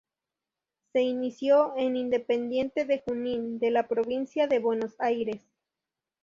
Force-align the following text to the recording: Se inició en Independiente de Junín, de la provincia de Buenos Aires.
Se 0.93 1.01
inició 1.03 1.75
en 1.77 1.95
Independiente 1.95 2.85
de 2.85 3.03
Junín, 3.07 3.59
de 3.59 3.69
la 3.69 3.87
provincia 3.87 4.47
de 4.47 4.57
Buenos 4.57 4.95
Aires. 4.97 5.43